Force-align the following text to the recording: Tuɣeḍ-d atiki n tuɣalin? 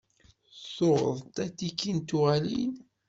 Tuɣeḍ-d 0.75 1.35
atiki 1.45 1.91
n 1.97 1.99
tuɣalin? 2.07 2.73